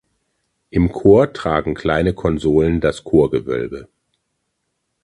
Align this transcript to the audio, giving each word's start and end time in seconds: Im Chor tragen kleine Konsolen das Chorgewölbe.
Im 0.71 0.91
Chor 0.91 1.31
tragen 1.31 1.75
kleine 1.75 2.15
Konsolen 2.15 2.81
das 2.81 3.03
Chorgewölbe. 3.03 3.87